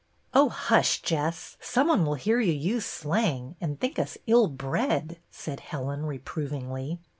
[0.33, 1.57] "Oh, hush, Jess!
[1.61, 6.97] Some one will hear you use slang, and think us ill bred," said Helen, reprovingly.